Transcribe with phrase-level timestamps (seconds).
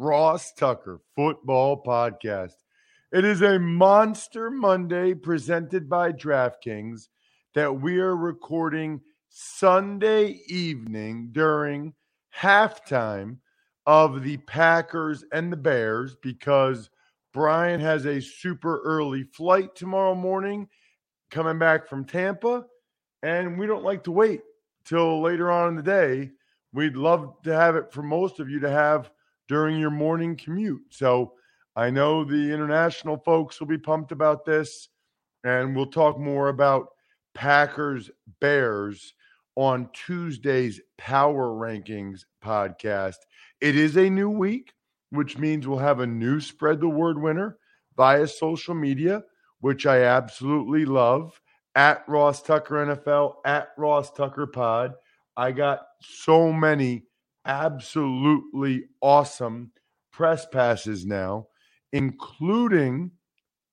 [0.00, 2.54] Ross Tucker Football Podcast.
[3.12, 7.08] It is a Monster Monday presented by DraftKings
[7.54, 11.92] that we are recording Sunday evening during
[12.34, 13.36] halftime
[13.84, 16.88] of the Packers and the Bears because
[17.34, 20.66] Brian has a super early flight tomorrow morning
[21.30, 22.64] coming back from Tampa,
[23.22, 24.40] and we don't like to wait
[24.82, 26.30] till later on in the day.
[26.72, 29.10] We'd love to have it for most of you to have
[29.50, 30.80] during your morning commute.
[30.90, 31.32] So
[31.74, 34.90] I know the international folks will be pumped about this,
[35.42, 36.90] and we'll talk more about
[37.34, 39.12] Packers Bears
[39.56, 43.16] on Tuesday's Power Rankings podcast.
[43.60, 44.72] It is a new week,
[45.10, 47.58] which means we'll have a new spread the word winner
[47.96, 49.24] via social media,
[49.62, 51.40] which I absolutely love.
[51.74, 54.94] At Ross Tucker NFL, at Ross Tucker Pod.
[55.36, 57.02] I got so many
[57.46, 59.72] absolutely awesome
[60.12, 61.46] press passes now,
[61.92, 63.10] including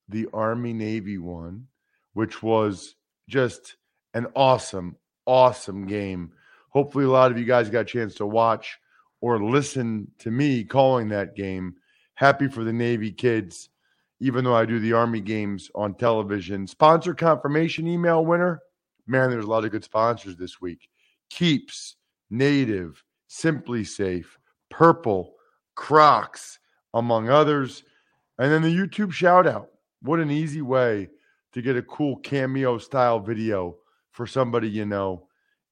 [0.10, 1.68] the Army Navy one,
[2.14, 2.96] which was
[3.28, 3.76] just
[4.14, 4.96] an awesome,
[5.26, 6.32] awesome game.
[6.70, 8.78] Hopefully, a lot of you guys got a chance to watch
[9.22, 11.76] or listen to me calling that game.
[12.16, 13.70] Happy for the Navy kids,
[14.20, 16.68] even though I do the Army games on television.
[16.68, 18.62] Sponsor confirmation email winner.
[19.06, 20.90] Man, there's a lot of good sponsors this week.
[21.30, 21.96] Keeps,
[22.30, 24.26] Native, SimpliSafe,
[24.70, 25.34] Purple,
[25.76, 26.60] Crocs,
[26.94, 27.84] among others.
[28.40, 29.70] And then the YouTube shout out.
[30.02, 31.10] What an easy way
[31.54, 33.78] to get a cool cameo style video
[34.12, 35.28] for somebody you know.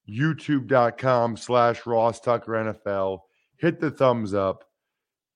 [0.09, 3.19] YouTube.com slash Ross Tucker NFL.
[3.57, 4.65] Hit the thumbs up.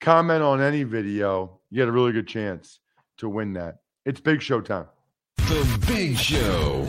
[0.01, 1.59] Comment on any video.
[1.69, 2.79] You get a really good chance
[3.17, 3.79] to win that.
[4.05, 4.87] It's Big Show time.
[5.37, 6.87] The Big Show.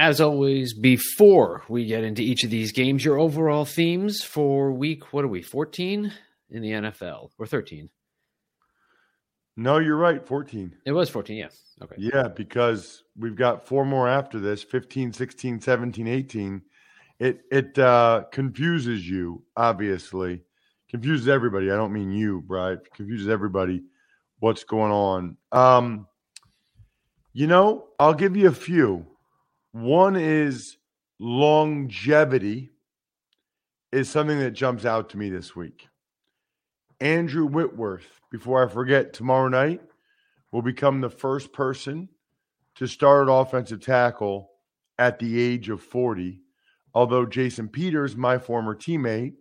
[0.00, 5.12] As always, before we get into each of these games, your overall themes for week,
[5.12, 6.10] what are we, 14
[6.48, 7.90] in the NFL or 13?
[9.58, 10.26] No, you're right.
[10.26, 10.74] 14.
[10.86, 11.48] It was 14, yeah.
[11.82, 11.96] Okay.
[11.98, 16.62] Yeah, because we've got four more after this 15, 16, 17, 18.
[17.18, 20.40] It, it uh, confuses you, obviously.
[20.88, 21.70] Confuses everybody.
[21.70, 22.80] I don't mean you, Brian.
[22.94, 23.82] Confuses everybody
[24.38, 25.36] what's going on.
[25.52, 26.06] Um,
[27.34, 29.04] you know, I'll give you a few.
[29.72, 30.76] One is
[31.18, 32.70] longevity
[33.92, 35.88] is something that jumps out to me this week.
[37.00, 39.80] Andrew Whitworth, before I forget, tomorrow night
[40.52, 42.08] will become the first person
[42.76, 44.50] to start at offensive tackle
[44.98, 46.40] at the age of 40.
[46.92, 49.34] Although Jason Peters, my former teammate,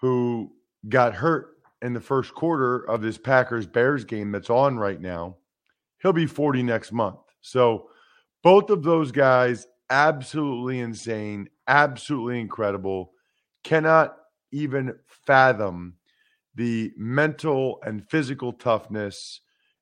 [0.00, 0.52] who
[0.88, 5.36] got hurt in the first quarter of this Packers Bears game that's on right now,
[6.02, 7.20] he'll be 40 next month.
[7.40, 7.88] So
[8.44, 13.12] both of those guys, absolutely insane, absolutely incredible.
[13.64, 14.16] Cannot
[14.52, 15.94] even fathom
[16.54, 19.40] the mental and physical toughness,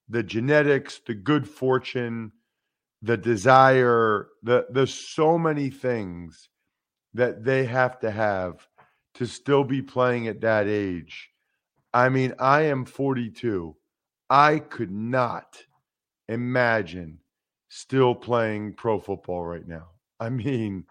[0.08, 2.30] the genetics, the good fortune,
[3.02, 6.48] the desire, the there's so many things
[7.14, 8.68] that they have to have
[9.14, 11.30] to still be playing at that age.
[11.92, 13.76] I mean, I am 42.
[14.30, 15.58] I could not
[16.28, 17.18] imagine
[17.74, 19.88] still playing pro football right now.
[20.20, 20.84] I mean,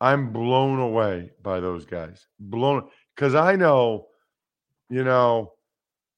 [0.00, 2.24] I'm blown away by those guys.
[2.38, 4.06] Blown because I know,
[4.88, 5.54] you know,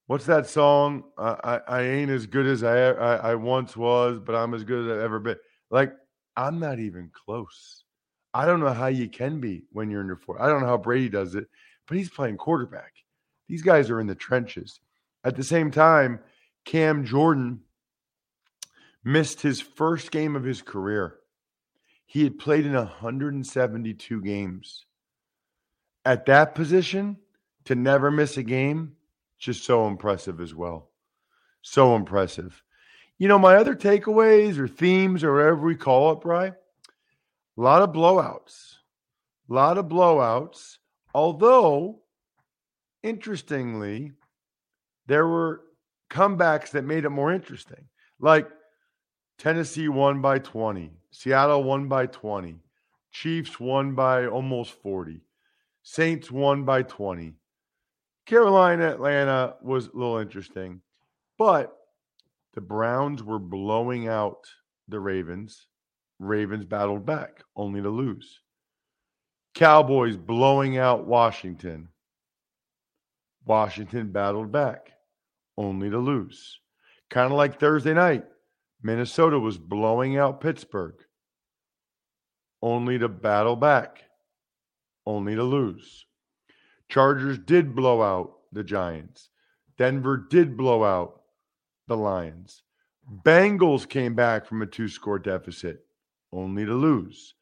[0.07, 1.05] what's that song?
[1.17, 4.65] I, I, I ain't as good as I, I I once was, but I'm as
[4.65, 5.39] good as I've ever been.
[5.71, 5.95] Like
[6.37, 7.85] I'm not even close.
[8.35, 10.43] I don't know how you can be when you're in your fourth.
[10.43, 11.47] I don't know how Brady does it,
[11.89, 12.93] but he's playing quarterback.
[13.49, 14.79] These guys are in the trenches.
[15.25, 16.21] At the same time,
[16.67, 17.61] Cam Jordan
[19.05, 21.17] missed his first game of his career.
[22.07, 24.85] He had played in 172 games.
[26.05, 27.19] At that position,
[27.67, 28.97] to never miss a game,
[29.39, 30.91] just so impressive as well.
[31.63, 32.63] So impressive.
[33.19, 36.53] You know, my other takeaways or themes or whatever we call it, Bry, a
[37.57, 38.77] lot of blowouts.
[39.51, 40.79] A lot of blowouts.
[41.15, 42.01] Although,
[43.03, 44.13] interestingly,
[45.07, 45.63] there were
[46.09, 47.85] comebacks that made it more interesting.
[48.19, 48.49] Like
[49.41, 52.59] Tennessee won by 20, Seattle won by 20,
[53.11, 55.23] Chiefs won by almost 40,
[55.83, 57.33] Saints won by 20.
[58.27, 60.83] Carolina, Atlanta was a little interesting,
[61.39, 61.75] but
[62.53, 64.47] the Browns were blowing out
[64.89, 65.69] the Ravens.
[66.19, 68.41] Ravens battled back, only to lose.
[69.55, 71.89] Cowboys blowing out Washington.
[73.47, 74.91] Washington battled back,
[75.57, 76.61] only to lose.
[77.09, 78.27] Kind of like Thursday night,
[78.83, 80.97] Minnesota was blowing out Pittsburgh,
[82.63, 84.05] only to battle back,
[85.07, 86.07] only to lose.
[86.89, 89.31] Chargers did blow out the Giants.
[89.79, 91.23] Denver did blow out
[91.89, 92.63] the Lions.
[93.25, 95.85] Bengals came back from a two score deficit,
[96.33, 97.35] only to lose.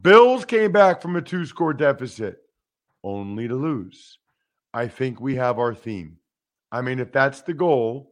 [0.00, 2.38] Bills came back from a two score deficit,
[3.04, 4.18] only to lose.
[4.72, 6.18] I think we have our theme.
[6.70, 8.11] I mean, if that's the goal,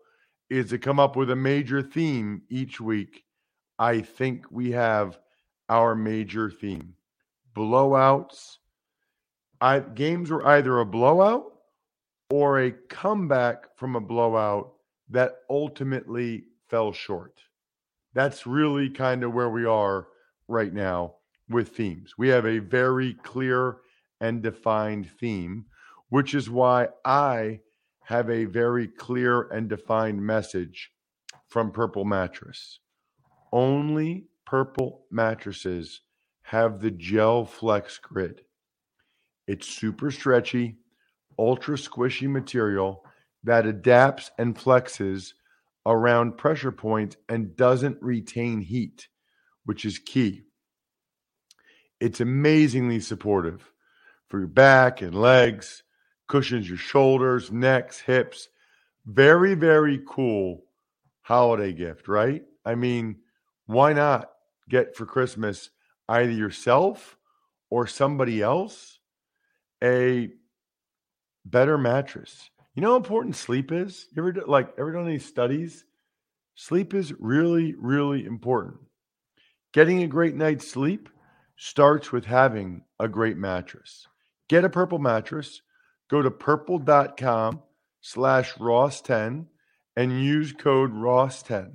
[0.51, 3.25] is to come up with a major theme each week,
[3.79, 5.19] I think we have
[5.69, 6.95] our major theme.
[7.57, 8.57] Blowouts.
[9.61, 11.45] I, games were either a blowout
[12.31, 14.73] or a comeback from a blowout
[15.11, 17.41] that ultimately fell short.
[18.13, 20.09] That's really kind of where we are
[20.49, 21.15] right now
[21.49, 22.15] with themes.
[22.19, 23.79] We have a very clear
[24.21, 25.67] and defined theme,
[26.09, 27.61] which is why I
[28.05, 30.91] have a very clear and defined message
[31.49, 32.81] from Purple Mattress.
[33.53, 36.01] Only Purple mattresses
[36.43, 38.43] have the gel flex grid.
[39.47, 40.79] It's super stretchy,
[41.39, 43.05] ultra squishy material
[43.45, 45.33] that adapts and flexes
[45.87, 49.09] around pressure points and doesn't retain heat,
[49.65, 50.43] which is key.
[52.01, 53.73] It's amazingly supportive
[54.29, 55.83] for your back and legs,
[56.31, 58.49] cushions your shoulders, necks, hips.
[59.05, 60.63] Very, very cool
[61.23, 62.45] holiday gift, right?
[62.65, 63.17] I mean,
[63.67, 64.31] why not
[64.69, 65.71] get for Christmas
[66.09, 67.17] either yourself
[67.69, 69.01] or somebody else
[69.83, 70.31] a
[71.45, 72.49] better mattress?
[72.75, 74.07] You know how important sleep is?
[74.15, 75.85] You ever like ever done any studies?
[76.55, 78.77] Sleep is really, really important.
[79.73, 81.09] Getting a great night's sleep
[81.57, 84.07] starts with having a great mattress.
[84.49, 85.63] Get a purple mattress.
[86.11, 87.63] Go to purple.com
[88.01, 89.47] slash Ross10
[89.97, 91.75] and use code Ross10.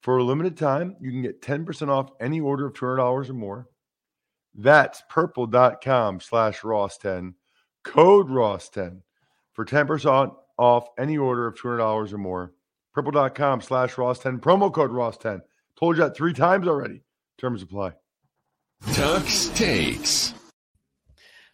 [0.00, 3.68] For a limited time, you can get 10% off any order of $200 or more.
[4.54, 7.34] That's purple.com slash Ross10,
[7.84, 9.02] code Ross10
[9.52, 12.52] for 10% off any order of $200 or more.
[12.92, 15.42] Purple.com slash Ross10, promo code Ross10.
[15.78, 17.02] Told you that three times already.
[17.38, 17.92] Terms apply.
[18.84, 20.34] Tux takes.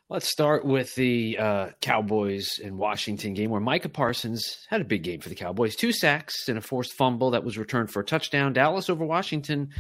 [0.09, 5.03] Let's start with the uh, Cowboys and Washington game where Micah Parsons had a big
[5.03, 5.75] game for the Cowboys.
[5.75, 8.53] Two sacks and a forced fumble that was returned for a touchdown.
[8.53, 9.71] Dallas over Washington,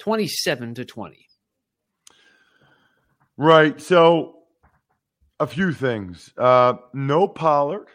[0.00, 1.28] 27 to 20.
[3.36, 3.80] Right.
[3.80, 4.38] So,
[5.38, 6.32] a few things.
[6.36, 7.86] Uh, no Pollard.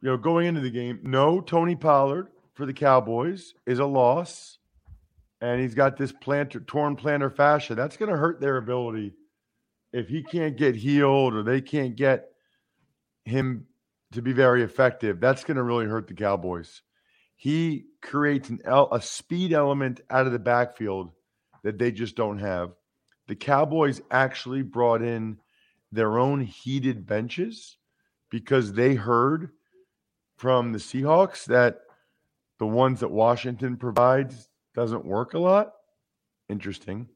[0.00, 4.56] You know, going into the game, no Tony Pollard for the Cowboys is a loss.
[5.42, 7.74] And he's got this plantar, torn plantar fascia.
[7.74, 9.12] That's going to hurt their ability
[9.96, 12.28] if he can't get healed or they can't get
[13.24, 13.64] him
[14.12, 15.20] to be very effective.
[15.20, 16.82] That's going to really hurt the Cowboys.
[17.34, 21.12] He creates an a speed element out of the backfield
[21.62, 22.72] that they just don't have.
[23.26, 25.38] The Cowboys actually brought in
[25.90, 27.78] their own heated benches
[28.28, 29.50] because they heard
[30.36, 31.80] from the Seahawks that
[32.58, 35.72] the ones that Washington provides doesn't work a lot.
[36.50, 37.08] Interesting.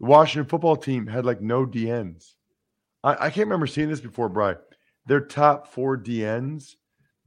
[0.00, 2.34] The Washington football team had like no DNs.
[3.02, 4.56] I, I can't remember seeing this before, Bry.
[5.06, 6.74] Their top four DNs,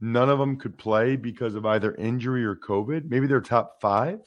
[0.00, 3.10] none of them could play because of either injury or COVID.
[3.10, 4.20] Maybe their top five.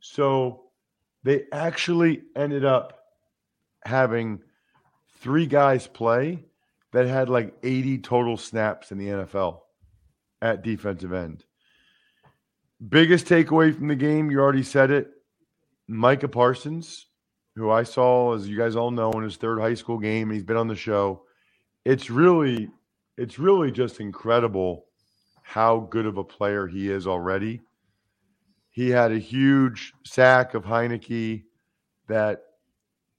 [0.00, 0.64] So
[1.24, 2.98] they actually ended up
[3.84, 4.40] having
[5.20, 6.44] three guys play
[6.92, 9.60] that had like 80 total snaps in the NFL
[10.40, 11.44] at defensive end.
[12.86, 15.10] Biggest takeaway from the game, you already said it.
[15.86, 17.06] Micah Parsons,
[17.56, 20.30] who I saw, as you guys all know, in his third high school game.
[20.30, 21.22] He's been on the show.
[21.84, 22.68] It's really,
[23.18, 24.86] it's really just incredible
[25.42, 27.60] how good of a player he is already.
[28.70, 31.42] He had a huge sack of Heinicke
[32.08, 32.42] that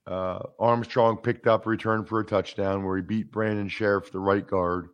[0.07, 4.45] uh, Armstrong picked up, returned for a touchdown, where he beat Brandon Scherff, the right
[4.45, 4.89] guard.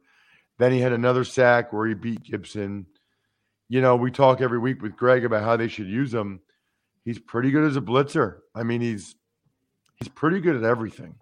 [0.58, 2.86] Then he had another sack where he beat Gibson.
[3.69, 6.41] You know, we talk every week with Greg about how they should use him.
[7.05, 8.39] He's pretty good as a blitzer.
[8.53, 9.15] I mean, he's
[10.00, 11.15] he's pretty good at everything.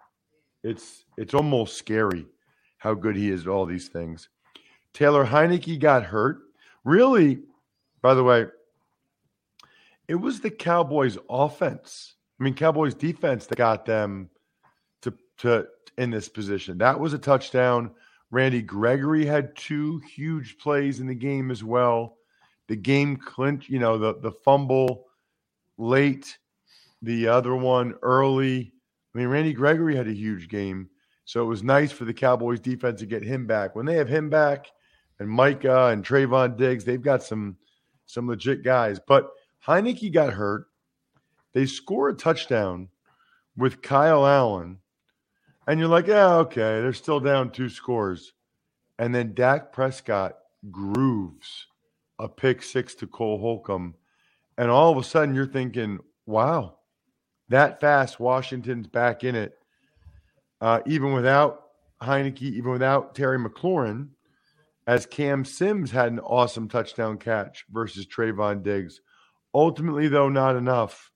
[0.64, 2.26] It's it's almost scary
[2.78, 4.28] how good he is at all these things.
[4.92, 6.38] Taylor Heinicke got hurt.
[6.84, 7.40] Really,
[8.02, 8.46] by the way,
[10.06, 12.14] it was the Cowboys offense.
[12.40, 14.30] I mean, Cowboys defense that got them
[15.02, 15.66] to to
[15.96, 16.78] in this position.
[16.78, 17.90] That was a touchdown.
[18.30, 22.16] Randy Gregory had two huge plays in the game as well.
[22.68, 25.06] The game clinch, you know, the the fumble
[25.78, 26.38] late,
[27.02, 28.72] the other one early.
[29.14, 30.88] I mean, Randy Gregory had a huge game.
[31.24, 33.76] So it was nice for the Cowboys defense to get him back.
[33.76, 34.66] When they have him back
[35.18, 37.56] and Micah and Trevon Diggs, they've got some
[38.06, 38.98] some legit guys.
[39.06, 39.28] But
[39.66, 40.68] Heinicke got hurt.
[41.52, 42.88] They score a touchdown
[43.56, 44.78] with Kyle Allen.
[45.66, 48.32] And you're like, yeah, okay, they're still down two scores.
[48.98, 50.38] And then Dak Prescott
[50.70, 51.66] grooves
[52.18, 53.94] a pick six to Cole Holcomb.
[54.56, 56.77] And all of a sudden you're thinking, wow,
[57.48, 59.58] that fast, Washington's back in it.
[60.60, 61.68] Uh, even without
[62.02, 64.08] Heinicke, even without Terry McLaurin,
[64.86, 69.00] as Cam Sims had an awesome touchdown catch versus Trevon Diggs.
[69.54, 71.10] Ultimately, though, not enough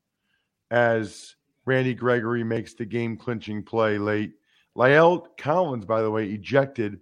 [0.71, 4.33] as Randy Gregory makes the game clinching play late.
[4.75, 7.01] Lyle Collins, by the way, ejected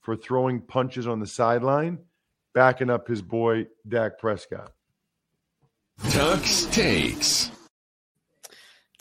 [0.00, 1.98] for throwing punches on the sideline,
[2.54, 4.72] backing up his boy, Dak Prescott.
[6.00, 7.50] Tux takes.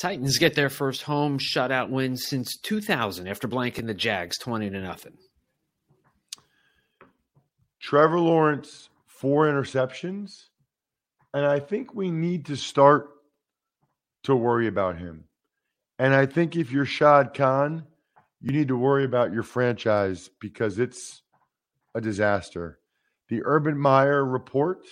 [0.01, 4.81] Titans get their first home shutout win since 2000 after blanking the Jags 20 to
[4.81, 5.13] nothing.
[7.79, 10.31] Trevor Lawrence, four interceptions.
[11.35, 13.11] And I think we need to start
[14.23, 15.25] to worry about him.
[15.99, 17.85] And I think if you're Shad Khan,
[18.39, 21.21] you need to worry about your franchise because it's
[21.93, 22.79] a disaster.
[23.29, 24.83] The Urban Meyer report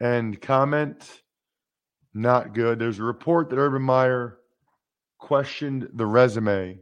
[0.00, 1.22] and comment
[2.16, 2.78] not good.
[2.78, 4.38] There's a report that Urban Meyer
[5.18, 6.80] questioned the resume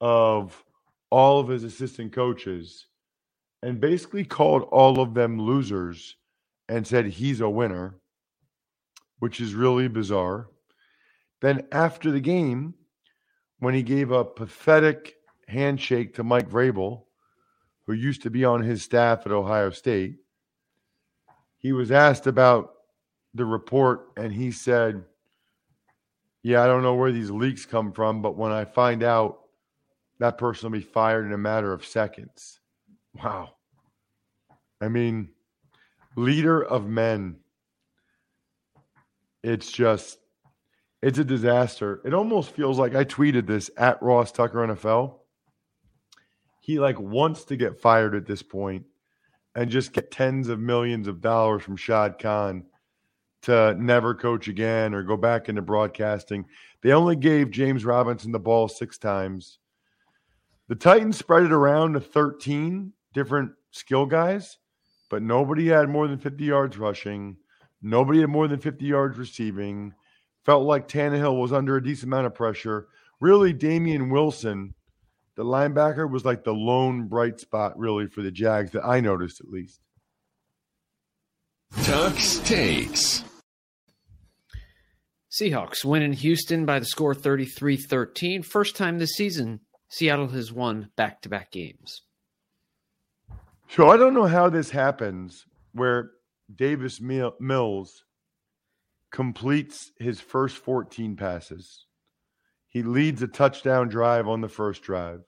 [0.00, 0.64] of
[1.10, 2.86] all of his assistant coaches
[3.62, 6.16] and basically called all of them losers
[6.68, 7.94] and said he's a winner,
[9.18, 10.48] which is really bizarre.
[11.40, 12.74] Then after the game,
[13.58, 15.14] when he gave a pathetic
[15.48, 17.04] handshake to Mike Vrabel,
[17.86, 20.16] who used to be on his staff at Ohio State,
[21.58, 22.75] he was asked about
[23.36, 25.04] the report and he said,
[26.42, 29.40] Yeah, I don't know where these leaks come from, but when I find out,
[30.18, 32.60] that person will be fired in a matter of seconds.
[33.14, 33.50] Wow.
[34.80, 35.28] I mean,
[36.16, 37.36] leader of men.
[39.42, 40.18] It's just,
[41.02, 42.00] it's a disaster.
[42.04, 45.16] It almost feels like I tweeted this at Ross Tucker NFL.
[46.60, 48.86] He like wants to get fired at this point
[49.54, 52.64] and just get tens of millions of dollars from Shad Khan
[53.46, 56.44] to never coach again or go back into broadcasting.
[56.82, 59.58] They only gave James Robinson the ball six times.
[60.68, 64.58] The Titans spread it around to 13 different skill guys
[65.08, 67.36] but nobody had more than 50 yards rushing.
[67.82, 69.94] Nobody had more than 50 yards receiving.
[70.44, 72.88] Felt like Tannehill was under a decent amount of pressure.
[73.20, 74.74] Really, Damian Wilson,
[75.36, 79.40] the linebacker, was like the lone bright spot, really, for the Jags that I noticed
[79.40, 79.80] at least.
[81.74, 83.24] Tux takes.
[85.40, 88.42] Seahawks win in Houston by the score 33 13.
[88.42, 92.02] First time this season, Seattle has won back to back games.
[93.68, 96.12] So I don't know how this happens where
[96.54, 98.04] Davis Mills
[99.10, 101.86] completes his first 14 passes.
[102.68, 105.20] He leads a touchdown drive on the first drive.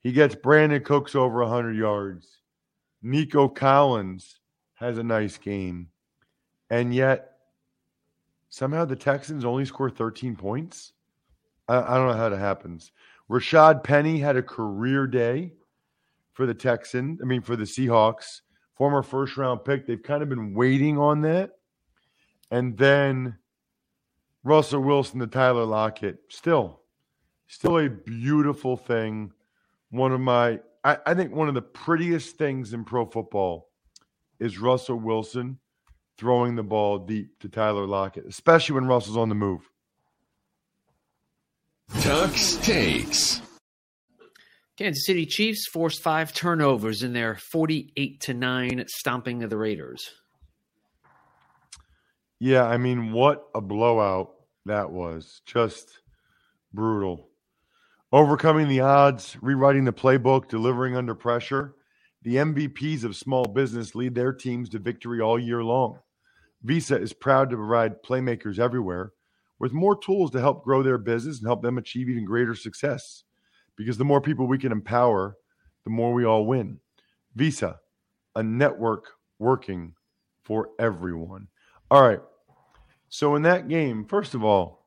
[0.00, 2.26] He gets Brandin Cooks over 100 yards.
[3.02, 4.40] Nico Collins
[4.74, 5.88] has a nice game.
[6.70, 7.37] And yet,
[8.48, 10.92] somehow the Texans only score 13 points.
[11.68, 12.92] I, I don't know how that happens.
[13.30, 15.52] Rashaad Penny had a career day
[16.32, 17.20] for the Texans.
[17.22, 18.40] I mean, for the Seahawks,
[18.74, 19.86] former first round pick.
[19.86, 21.50] They've kind of been waiting on that.
[22.50, 23.36] And then
[24.44, 26.20] Russell Wilson to Tyler Lockett.
[26.28, 26.80] Still,
[27.48, 29.32] still a beautiful thing.
[29.90, 33.70] One of my, I, I think one of the prettiest things in pro football
[34.38, 35.58] is Russell Wilson
[36.18, 39.70] throwing the ball deep to Tyler Lockett, especially when Russell's on the move.
[41.92, 43.40] Tux takes.
[44.76, 50.10] Kansas City Chiefs forced five turnovers in their 48 to 9 stomping of the Raiders.
[52.38, 54.34] Yeah, I mean, what a blowout
[54.66, 55.42] that was.
[55.46, 55.98] Just
[56.72, 57.28] brutal.
[58.12, 61.74] Overcoming the odds, rewriting the playbook, delivering under pressure.
[62.22, 65.98] The MVPs of small business lead their teams to victory all year long.
[66.62, 69.12] Visa is proud to provide playmakers everywhere
[69.58, 73.24] with more tools to help grow their business and help them achieve even greater success.
[73.76, 75.36] Because the more people we can empower,
[75.84, 76.80] the more we all win.
[77.34, 77.78] Visa,
[78.34, 79.06] a network
[79.38, 79.94] working
[80.42, 81.48] for everyone.
[81.90, 82.20] All right.
[83.08, 84.86] So in that game, first of all,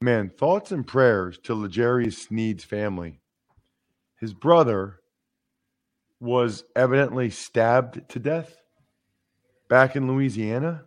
[0.00, 3.20] man, thoughts and prayers to L'Jarius Sneed's family.
[4.18, 5.00] His brother
[6.20, 8.56] was evidently stabbed to death
[9.74, 10.84] back in Louisiana.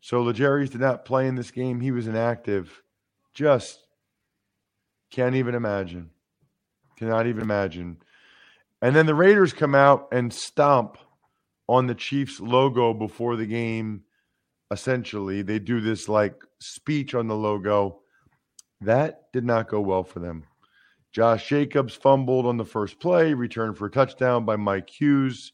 [0.00, 1.80] So L'Jarius did not play in this game.
[1.80, 2.84] He was inactive.
[3.34, 3.80] Just
[5.10, 6.10] can't even imagine.
[6.96, 7.96] Cannot even imagine.
[8.80, 10.98] And then the Raiders come out and stomp
[11.68, 14.04] on the Chiefs logo before the game.
[14.70, 18.02] Essentially, they do this like speech on the logo.
[18.82, 20.44] That did not go well for them.
[21.10, 25.50] Josh Jacobs fumbled on the first play, returned for a touchdown by Mike Hughes.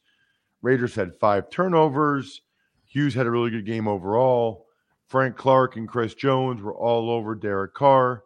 [0.63, 2.43] Raiders had five turnovers.
[2.87, 4.67] Hughes had a really good game overall.
[5.07, 8.25] Frank Clark and Chris Jones were all over Derek Carr.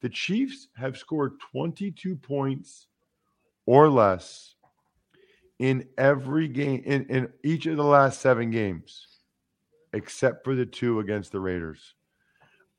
[0.00, 2.86] The Chiefs have scored 22 points
[3.66, 4.54] or less
[5.58, 9.06] in every game, in, in each of the last seven games,
[9.92, 11.94] except for the two against the Raiders.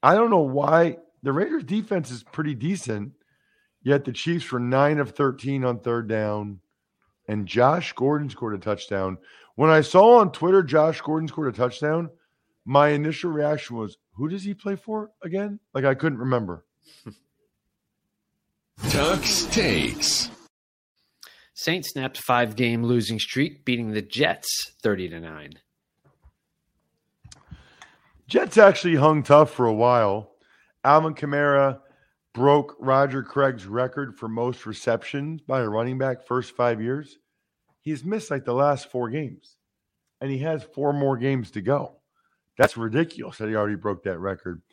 [0.04, 3.14] I don't know why the Raiders defense is pretty decent,
[3.82, 6.60] yet the Chiefs were 9 of 13 on third down,
[7.28, 9.18] and Josh Gordon scored a touchdown.
[9.56, 12.10] When I saw on Twitter Josh Gordon scored a touchdown,
[12.66, 15.60] my initial reaction was, who does he play for again?
[15.74, 16.66] Like I couldn't remember.
[18.82, 20.30] Tux takes.
[21.54, 25.54] Saints snapped five game losing streak, beating the Jets 30 to 9.
[28.28, 30.32] Jets actually hung tough for a while.
[30.84, 31.80] Alvin Kamara
[32.34, 37.18] broke Roger Craig's record for most receptions by a running back first five years.
[37.86, 39.58] He's missed like the last four games,
[40.20, 41.98] and he has four more games to go.
[42.58, 44.64] That's ridiculous that he already broke that record.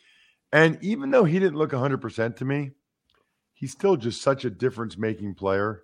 [0.51, 2.71] And even though he didn't look 100% to me,
[3.53, 5.83] he's still just such a difference making player.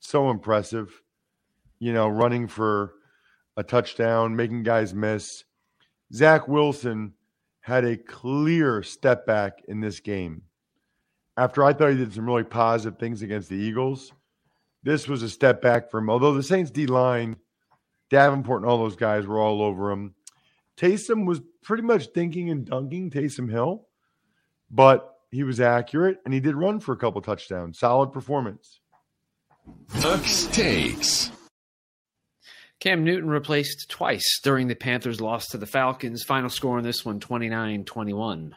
[0.00, 1.02] So impressive,
[1.78, 2.94] you know, running for
[3.58, 5.44] a touchdown, making guys miss.
[6.14, 7.12] Zach Wilson
[7.60, 10.42] had a clear step back in this game.
[11.36, 14.12] After I thought he did some really positive things against the Eagles,
[14.84, 16.10] this was a step back for him.
[16.10, 17.36] Although the Saints D line,
[18.10, 20.14] Davenport and all those guys were all over him.
[20.76, 23.86] Taysom was pretty much thinking and dunking Taysom Hill,
[24.70, 27.78] but he was accurate and he did run for a couple touchdowns.
[27.78, 28.80] Solid performance.
[29.88, 31.30] Tux takes.
[32.80, 36.22] Cam Newton replaced twice during the Panthers' loss to the Falcons.
[36.22, 38.56] Final score on this one 29 21.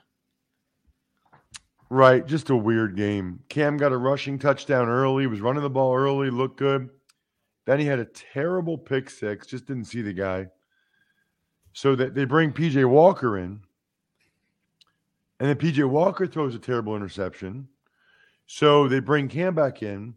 [1.90, 3.40] Right, just a weird game.
[3.48, 6.90] Cam got a rushing touchdown early, was running the ball early, looked good.
[7.66, 10.48] Then he had a terrible pick six, just didn't see the guy.
[11.72, 13.62] So that they bring PJ Walker in.
[15.40, 17.68] And then PJ Walker throws a terrible interception.
[18.48, 20.16] So they bring Cam back in.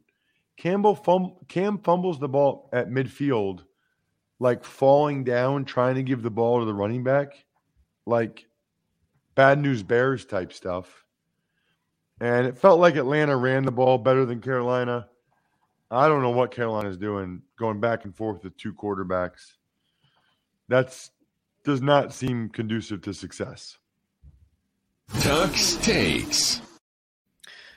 [0.57, 3.65] Campbell fum- Cam fumbles the ball at midfield,
[4.39, 7.45] like falling down, trying to give the ball to the running back,
[8.07, 8.47] like
[9.35, 11.05] bad news bears type stuff.
[12.21, 15.09] And it felt like Atlanta ran the ball better than Carolina.
[15.91, 19.55] I don't know what Carolina's doing, going back and forth with two quarterbacks.
[20.69, 21.11] That's
[21.65, 23.77] does not seem conducive to success.
[25.13, 26.63] Tux takes.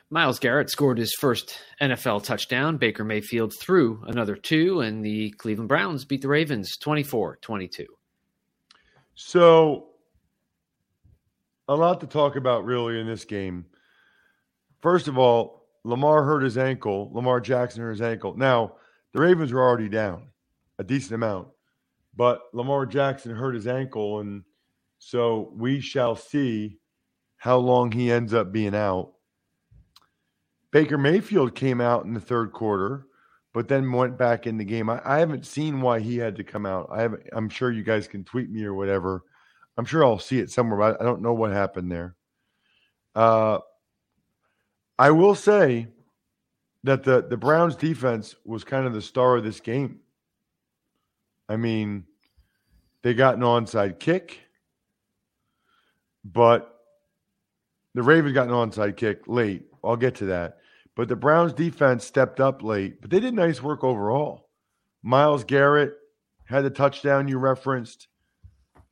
[0.10, 2.77] Myles Garrett scored his first NFL touchdown.
[2.77, 7.88] Baker Mayfield threw another two, and the Cleveland Browns beat the Ravens 24 22.
[9.15, 9.88] So,
[11.67, 13.65] a lot to talk about really in this game.
[14.84, 17.10] First of all, Lamar hurt his ankle.
[17.13, 18.36] Lamar Jackson hurt his ankle.
[18.36, 18.74] Now,
[19.13, 20.28] the Ravens were already down
[20.78, 21.48] a decent amount,
[22.17, 24.19] but Lamar Jackson hurt his ankle.
[24.19, 24.43] And
[25.00, 26.80] so we shall see
[27.38, 29.13] how long he ends up being out.
[30.72, 33.06] Baker Mayfield came out in the third quarter,
[33.54, 34.89] but then went back in the game.
[34.89, 36.89] I, I haven't seen why he had to come out.
[36.91, 39.24] I I'm sure you guys can tweet me or whatever.
[39.78, 42.17] I'm sure I'll see it somewhere, but I don't know what happened there.
[43.15, 43.60] Uh,
[44.97, 45.88] I will say
[46.84, 49.99] that the the Browns defense was kind of the star of this game.
[51.49, 52.06] I mean,
[53.01, 54.39] they got an onside kick,
[56.23, 56.79] but
[57.93, 59.63] the Ravens got an onside kick late.
[59.84, 60.58] I'll get to that.
[60.95, 64.49] But the Browns defense stepped up late, but they did nice work overall.
[65.01, 65.93] Myles Garrett
[66.45, 68.08] had the touchdown you referenced.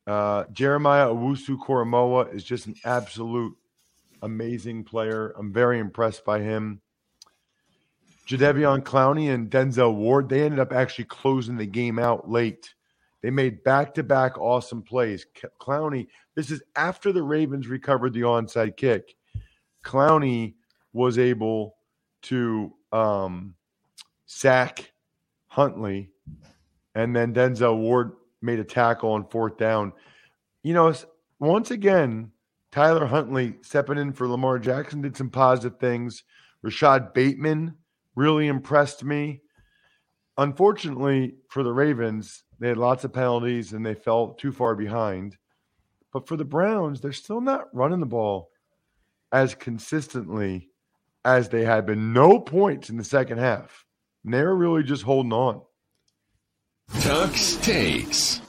[0.06, 3.56] Uh, Jeremiah Owusu Koramoah is just an absolute
[4.22, 5.34] amazing player.
[5.38, 6.80] I'm very impressed by him.
[8.26, 12.72] Jadeveon Clowney and Denzel Ward, they ended up actually closing the game out late.
[13.20, 15.26] They made back to back awesome plays.
[15.60, 19.14] Clowney, this is after the Ravens recovered the onside kick.
[19.84, 20.54] Clowney
[20.92, 21.76] was able
[22.22, 23.54] to um,
[24.26, 24.92] sack
[25.46, 26.10] Huntley,
[26.94, 29.92] and then Denzel Ward made a tackle on fourth down.
[30.62, 30.94] You know,
[31.38, 32.30] once again,
[32.72, 36.24] Tyler Huntley stepping in for Lamar Jackson did some positive things.
[36.62, 37.76] Rashod Bateman
[38.16, 39.42] really impressed me.
[40.38, 45.36] Unfortunately for the Ravens, they had lots of penalties and they fell too far behind.
[46.12, 48.50] But for the Browns, they're still not running the ball
[49.30, 50.70] as consistently
[51.24, 52.14] as they had been.
[52.14, 53.84] No points in the second half.
[54.24, 55.62] And they're really just holding on.
[56.90, 58.40] Tux takes.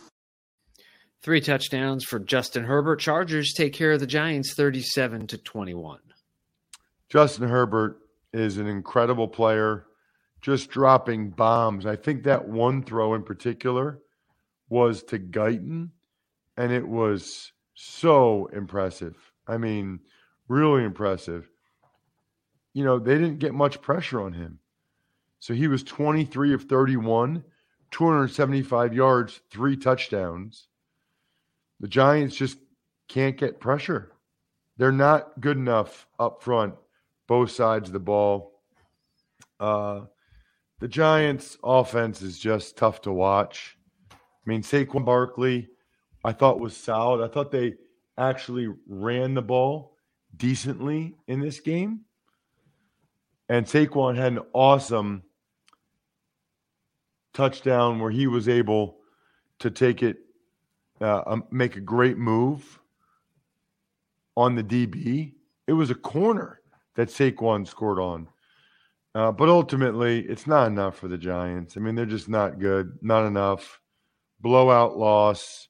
[1.23, 2.99] Three touchdowns for Justin Herbert.
[2.99, 5.99] Chargers take care of the Giants 37 to 21.
[7.07, 7.99] Justin Herbert
[8.33, 9.85] is an incredible player,
[10.41, 11.85] just dropping bombs.
[11.85, 13.99] I think that one throw in particular
[14.67, 15.91] was to Guyton,
[16.57, 19.15] and it was so impressive.
[19.47, 20.01] I mean,
[20.49, 21.49] really impressive.
[22.73, 24.59] You know, they didn't get much pressure on him.
[25.39, 27.45] So he was 23 of 31,
[27.91, 30.67] 275 yards, three touchdowns.
[31.83, 32.59] The Giants just
[33.09, 34.13] can't get pressure.
[34.77, 36.75] They're not good enough up front
[37.27, 38.61] both sides of the ball.
[39.59, 40.05] Uh,
[40.79, 43.77] the Giants' offense is just tough to watch.
[44.13, 44.15] I
[44.45, 45.67] mean, Saquon Barkley,
[46.23, 47.21] I thought was solid.
[47.21, 47.73] I thought they
[48.17, 49.97] actually ran the ball
[50.37, 52.05] decently in this game.
[53.49, 55.23] And Saquon had an awesome
[57.33, 58.99] touchdown where he was able
[59.59, 60.19] to take it,
[61.01, 62.79] uh, um, make a great move
[64.35, 65.33] on the DB.
[65.67, 66.61] It was a corner
[66.95, 68.27] that Saquon scored on.
[69.15, 71.77] Uh, but ultimately, it's not enough for the Giants.
[71.77, 72.97] I mean, they're just not good.
[73.01, 73.79] Not enough.
[74.39, 75.67] Blowout loss.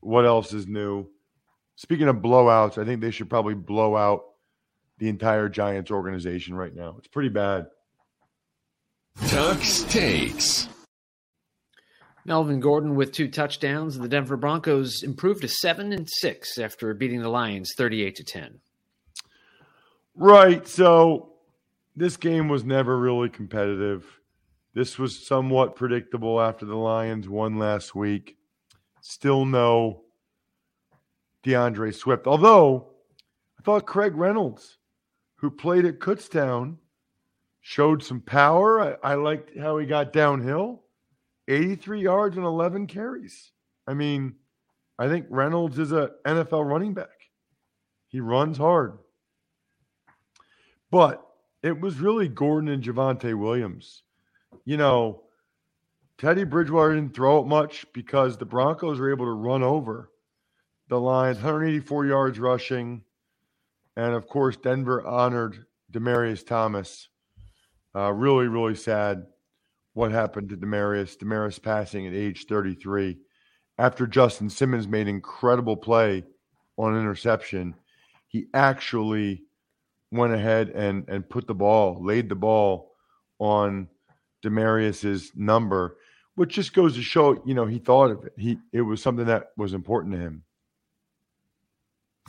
[0.00, 1.08] What else is new?
[1.76, 4.22] Speaking of blowouts, I think they should probably blow out
[4.98, 6.96] the entire Giants organization right now.
[6.98, 7.66] It's pretty bad.
[9.18, 10.68] Tux takes.
[12.26, 13.96] Melvin Gordon with two touchdowns.
[13.96, 18.60] The Denver Broncos improved to seven and six after beating the Lions thirty-eight to ten.
[20.14, 20.66] Right.
[20.66, 21.34] So
[21.94, 24.04] this game was never really competitive.
[24.74, 28.36] This was somewhat predictable after the Lions won last week.
[29.00, 30.02] Still no
[31.44, 32.26] D'Andre Swift.
[32.26, 32.88] Although
[33.58, 34.78] I thought Craig Reynolds,
[35.36, 36.78] who played at Kutztown,
[37.60, 38.98] showed some power.
[39.04, 40.82] I, I liked how he got downhill
[41.48, 43.52] 83 yards and 11 carries.
[43.86, 44.34] I mean,
[44.98, 47.08] I think Reynolds is a NFL running back.
[48.08, 48.98] He runs hard.
[50.90, 51.26] But
[51.62, 54.02] it was really Gordon and Javonte Williams.
[54.64, 55.22] You know,
[56.18, 60.10] Teddy Bridgewater didn't throw it much because the Broncos were able to run over
[60.88, 63.02] the Lions, 184 yards rushing.
[63.96, 67.08] And of course, Denver honored Demaryius Thomas.
[67.94, 69.26] Uh, really, really sad
[69.96, 71.16] what happened to Demaryius.
[71.16, 73.16] Demaryius passing at age 33
[73.78, 76.22] after Justin Simmons made incredible play
[76.76, 77.74] on interception.
[78.28, 79.44] He actually
[80.12, 82.92] went ahead and and put the ball, laid the ball
[83.38, 83.88] on
[84.44, 85.96] Demaryius's number,
[86.34, 88.34] which just goes to show, you know, he thought of it.
[88.36, 90.42] He it was something that was important to him.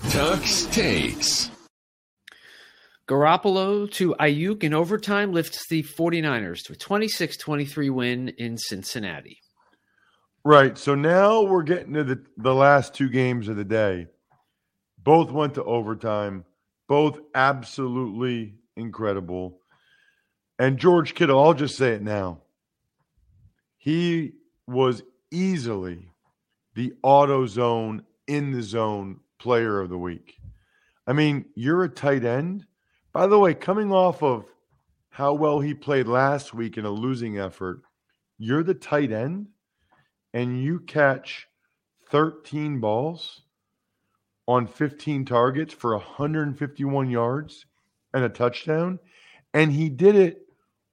[0.04, 1.52] Tux takes.
[3.08, 9.40] Garoppolo to Aiyuk in overtime lifts the 49ers to a 26-23 win in Cincinnati.
[10.44, 10.78] Right.
[10.78, 14.08] So now we're getting to the, the last two games of the day.
[15.02, 16.46] Both went to overtime
[16.88, 19.60] both absolutely incredible.
[20.60, 22.42] And George Kittle, I'll just say it now.
[23.78, 24.34] He
[24.68, 26.10] was easily
[26.76, 30.36] the AutoZone in the zone player of the week.
[31.06, 32.66] I mean, you're a tight end.
[33.18, 34.46] By the way, coming off of
[35.10, 37.82] how well he played last week in a losing effort,
[38.38, 39.48] you're the tight end
[40.36, 41.48] and you catch
[42.12, 43.42] 13 balls
[44.48, 47.66] on 15 targets for 151 yards
[48.14, 49.00] and a touchdown.
[49.52, 50.46] And he did it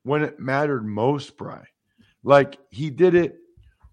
[0.04, 1.62] when it mattered most, Bry.
[2.22, 3.36] Like he did it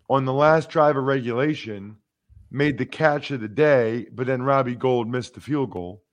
[0.09, 1.97] on the last drive of regulation,
[2.49, 6.05] made the catch of the day, but then Robbie Gould missed the field goal.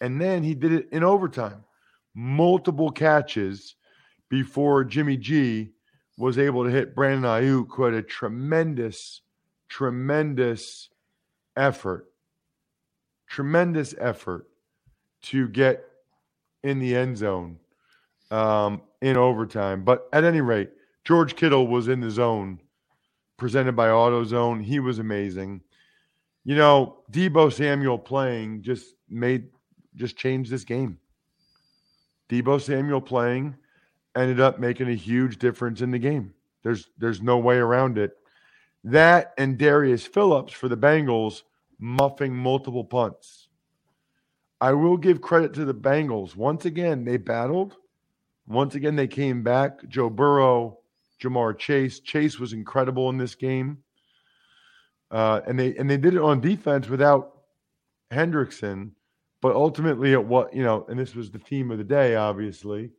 [0.00, 1.64] And then he did it in overtime.
[2.14, 3.76] Multiple catches
[4.28, 5.70] before Jimmy G
[6.16, 9.20] was able to hit Brandon Aiyuk, who had a tremendous,
[9.68, 10.88] tremendous
[11.56, 12.10] effort,
[13.28, 14.48] tremendous effort
[15.22, 15.84] to get
[16.62, 17.58] in the end zone
[18.30, 19.84] um, in overtime.
[19.84, 20.70] But at any rate,
[21.04, 22.60] George Kittle was in the zone
[23.36, 24.64] presented by AutoZone.
[24.64, 25.60] He was amazing.
[26.44, 29.48] You know, Deebo Samuel playing just made
[29.96, 30.98] just changed this game.
[32.28, 33.56] Deebo Samuel playing
[34.16, 36.32] ended up making a huge difference in the game.
[36.62, 38.16] There's there's no way around it.
[38.84, 41.42] That and Darius Phillips for the Bengals
[41.78, 43.48] muffing multiple punts.
[44.60, 46.34] I will give credit to the Bengals.
[46.34, 47.76] Once again, they battled.
[48.48, 49.86] Once again, they came back.
[49.88, 50.78] Joe Burrow,
[51.20, 52.00] Ja'Marr Chase.
[52.00, 53.78] Chase was incredible in this game.
[55.10, 57.42] Uh, and they and they did it on defense without
[58.10, 58.90] Hendrickson,
[59.46, 62.90] but ultimately it what you know, and this was the theme of the day, obviously.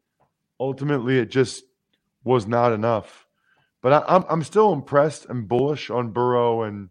[0.61, 1.65] Ultimately, it just
[2.23, 3.27] was not enough.
[3.81, 6.87] But I, I'm I'm still impressed and bullish on Burrow and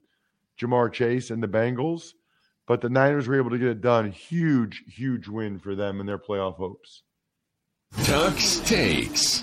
[0.61, 2.11] Ja'Marr Chase and the Bengals.
[2.67, 4.13] But the Niners were able to get it done.
[4.13, 7.05] Huge, huge win for them and their playoff hopes.
[7.95, 9.43] Tux takes.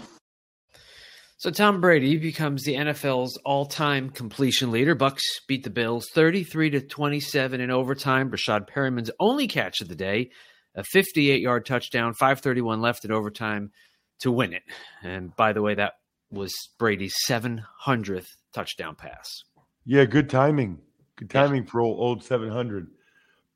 [1.43, 4.95] So Tom Brady becomes the NFL's all-time completion leader.
[4.95, 8.31] Bucks beat the Bills 33 to 27 in overtime.
[8.31, 10.29] Breshad Perriman's only catch of the day,
[10.73, 13.73] a 58-yard touchdown, 5:31 left in overtime
[14.21, 14.63] to win it.
[15.03, 15.95] And by the way, that
[16.31, 19.43] was Brady's 700th touchdown pass.
[19.83, 20.79] Yeah, good timing.
[21.17, 22.87] Good timing for old, old 700.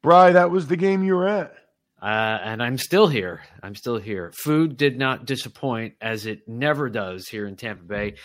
[0.01, 1.53] Bry, that was the game you were at.
[2.01, 2.05] Uh,
[2.43, 3.41] and I'm still here.
[3.63, 4.31] I'm still here.
[4.43, 8.15] Food did not disappoint, as it never does here in Tampa Bay.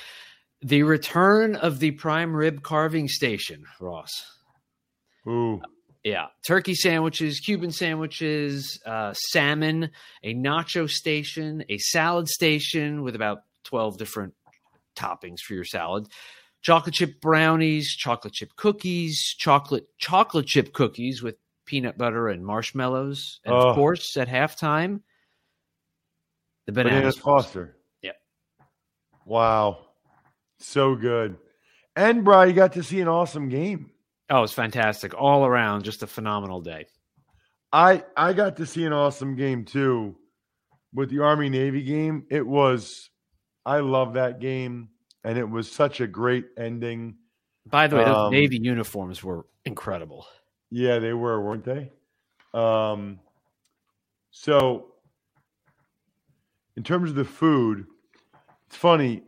[0.61, 4.11] The return of the prime rib carving station, Ross.
[5.27, 5.61] Ooh.
[6.05, 9.91] Yeah, turkey sandwiches, Cuban sandwiches, uh, salmon,
[10.25, 14.35] a nacho station, a salad station with about 12 different
[14.97, 16.09] toppings for your salad,
[16.61, 23.41] chocolate chip brownies, chocolate chip cookies, chocolate chocolate chip cookies with peanut butter and marshmallows,
[23.45, 23.69] and Oh.
[23.71, 25.01] of course at halftime,
[26.67, 26.97] the bananas.
[26.99, 27.77] Bananas Foster.
[28.03, 28.13] Yeah.
[29.25, 29.87] Wow.
[30.59, 31.37] So good.
[31.97, 33.91] And Bry, you got to see an awesome game.
[34.31, 35.85] Oh, it's fantastic all around.
[35.85, 36.87] Just a phenomenal day.
[37.73, 40.17] I I got to see an awesome game too
[40.95, 42.27] with the Army Navy game.
[42.31, 43.11] It was
[43.67, 44.89] I love that game
[45.25, 47.17] and it was such a great ending.
[47.67, 50.27] By the way, those Um, navy uniforms were incredible.
[50.75, 51.91] Yeah, they were, weren't they?
[52.55, 53.21] Um
[54.31, 54.87] so
[56.77, 57.87] in terms of the food,
[58.67, 59.23] it's funny.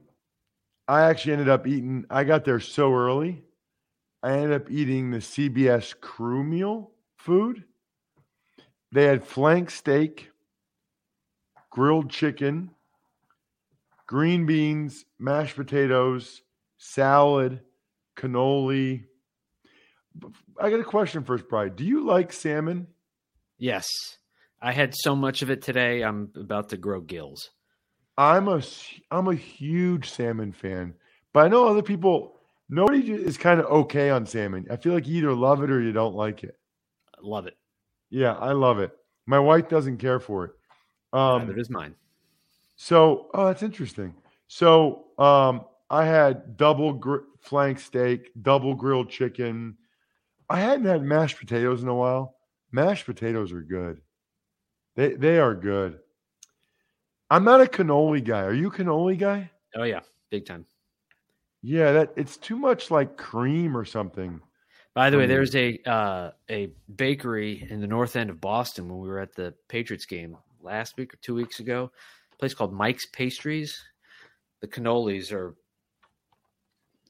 [0.89, 3.45] I actually ended up eating I got there so early.
[4.23, 7.65] I ended up eating the CBS crew meal food.
[8.91, 10.31] They had flank steak,
[11.69, 12.71] grilled chicken,
[14.07, 16.41] green beans, mashed potatoes,
[16.79, 17.61] salad,
[18.17, 19.05] cannoli.
[20.61, 21.75] I got a question first, Brian.
[21.75, 22.87] Do you like salmon?
[23.59, 23.89] Yes,
[24.61, 26.03] I had so much of it today.
[26.03, 27.51] I'm about to grow gills.
[28.17, 28.63] I'm a
[29.11, 30.95] I'm a huge salmon fan,
[31.33, 32.37] but I know other people.
[32.69, 34.67] Nobody is kind of okay on salmon.
[34.71, 36.57] I feel like you either love it or you don't like it.
[37.15, 37.57] I love it.
[38.09, 38.91] Yeah, I love it.
[39.27, 40.53] My wife doesn't care for it.
[41.13, 41.95] Um, Neither mine.
[42.77, 44.15] So, oh, that's interesting.
[44.49, 49.77] So, um, I had double gr- flank steak, double grilled chicken.
[50.49, 52.37] I hadn't had mashed potatoes in a while.
[52.73, 54.01] Mashed potatoes are good.
[54.97, 56.01] They they are good.
[57.31, 58.43] I'm not a cannoli guy.
[58.43, 59.51] Are you a cannoli guy?
[59.77, 60.67] Oh yeah, big time.
[61.63, 64.41] Yeah, that it's too much like cream or something.
[64.95, 69.01] By the way, there's a uh, a bakery in the north end of Boston when
[69.01, 71.91] we were at the Patriots game last week or two weeks ago.
[72.33, 73.83] A place called Mike's Pastries.
[74.61, 75.57] The cannolis are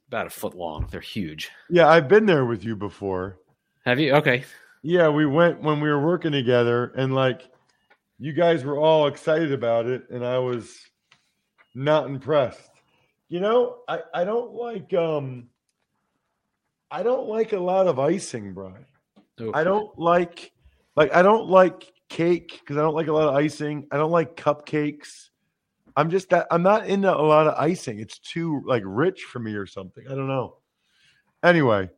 [0.08, 0.86] about a foot long.
[0.90, 1.50] They're huge.
[1.68, 3.38] Yeah, I've been there with you before.
[3.84, 4.14] Have you?
[4.14, 4.44] Okay.
[4.82, 7.42] Yeah, we went when we were working together, and like
[8.18, 10.78] you guys were all excited about it, and I was
[11.74, 12.70] not impressed.
[13.28, 15.48] You know, I, I don't like um
[16.90, 18.86] I don't like a lot of icing, Brian.
[19.40, 19.52] Ooh.
[19.52, 20.52] I don't like
[20.96, 23.86] like I don't like cake because I don't like a lot of icing.
[23.90, 25.30] I don't like cupcakes.
[25.96, 28.00] I'm just that I'm not into a lot of icing.
[28.00, 30.04] It's too like rich for me or something.
[30.06, 30.56] I don't know.
[31.42, 31.88] Anyway,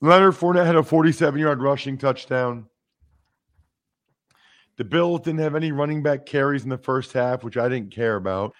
[0.00, 2.66] Leonard Fournette had a 47 yard rushing touchdown.
[4.76, 7.94] The Bills didn't have any running back carries in the first half, which I didn't
[7.94, 8.54] care about.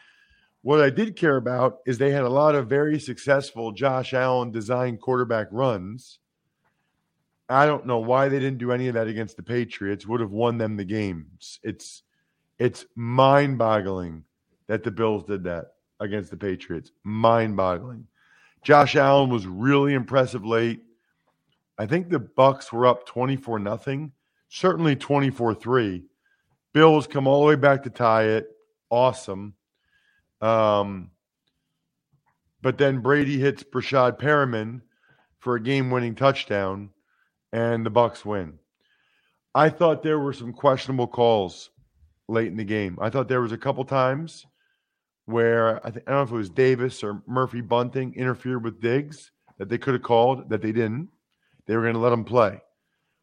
[0.62, 4.51] What I did care about is they had a lot of very successful Josh Allen
[4.51, 6.19] designed quarterback runs.
[7.49, 10.07] I don't know why they didn't do any of that against the Patriots.
[10.07, 11.59] Would have won them the games.
[11.62, 12.03] It's
[12.61, 14.23] it's mind-boggling
[14.68, 16.92] that the Bills did that against the Patriots.
[17.03, 18.07] Mind-boggling.
[18.62, 20.83] Josh Allen was really impressive late.
[21.79, 24.12] I think the Bucks were up 24 nothing,
[24.51, 26.03] certainly 24-3.
[26.75, 28.51] Bills come all the way back to tie it.
[28.90, 29.55] Awesome.
[30.42, 31.11] Um,
[32.61, 34.83] but then Brady hits Breshad Perriman
[35.38, 36.90] for a game-winning touchdown,
[37.55, 38.59] and the Bucks win.
[39.55, 41.70] I thought there were some questionable calls
[42.31, 42.99] late in the game.
[43.01, 44.47] I thought there was a couple times
[45.27, 48.81] where I, think, I don't know if it was Davis or Murphy Bunting interfered with
[48.81, 51.09] Diggs that they could have called that they didn't.
[51.66, 52.61] They were going to let him play.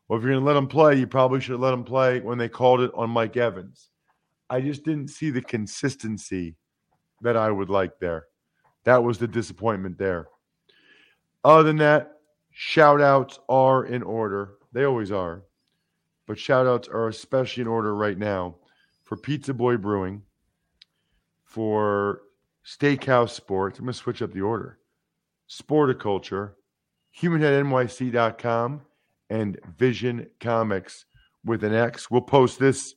[0.08, 2.20] Well, if you're going to let him play, you probably should have let him play
[2.22, 3.90] when they called it on Mike Evans.
[4.50, 6.56] I just didn't see the consistency
[7.22, 8.28] that I would like there.
[8.86, 10.28] That was the disappointment there.
[11.44, 12.20] Other than that,
[12.52, 14.54] shout outs are in order.
[14.72, 15.44] They always are.
[16.26, 18.56] But shout outs are especially in order right now
[19.08, 20.22] for Pizza Boy Brewing,
[21.46, 22.24] for
[22.66, 23.80] Steakhouse Sports.
[23.80, 24.80] I'm going to switch up the order.
[25.50, 26.52] Sporticulture,
[27.22, 28.82] HumanHeadNYC.com,
[29.30, 31.06] and Vision Comics
[31.46, 32.12] with an X.
[32.12, 32.96] We'll post this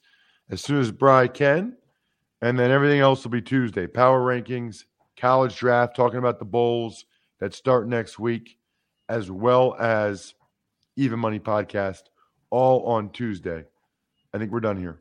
[0.50, 1.76] as soon as Bry can.
[2.42, 3.86] And then everything else will be Tuesday.
[3.86, 4.84] Power rankings,
[5.16, 7.04] college draft, talking about the bowls
[7.38, 8.58] that start next week,
[9.08, 10.34] as well as
[10.96, 12.02] Even Money podcast,
[12.50, 13.64] all on Tuesday.
[14.34, 15.00] I think we're done here.